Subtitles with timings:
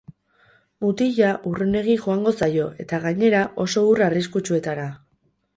[0.85, 4.91] Mutila urrunegi joango zaio, eta, gainera, oso ur arriskutsuetara.